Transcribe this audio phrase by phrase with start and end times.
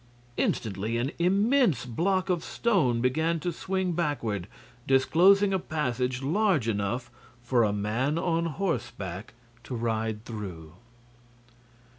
[0.35, 4.47] Instantly an immense block of stone began to swing backward,
[4.87, 7.11] disclosing a passage large enough
[7.43, 10.73] for a man on horseback to ride through.